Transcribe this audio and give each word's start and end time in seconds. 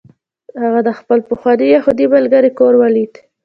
هغه 0.61 0.79
د 0.87 0.89
خپل 0.99 1.19
پخواني 1.29 1.65
یهودي 1.75 2.05
ملګري 2.15 2.51
کور 2.59 2.73
ولید 2.81 3.13